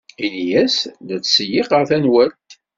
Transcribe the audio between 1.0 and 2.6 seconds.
la d-ttseyyiqeɣ tanwalt.